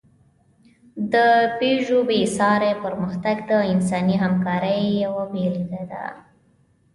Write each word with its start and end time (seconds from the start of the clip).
د 1.13 1.15
پيژو 1.57 1.99
بېساری 2.09 2.71
پرمختګ 2.83 3.35
د 3.49 3.51
انساني 3.73 4.15
همکارۍ 4.23 4.81
یوه 5.03 5.23
بېلګه 5.33 5.83
ده. 5.91 6.05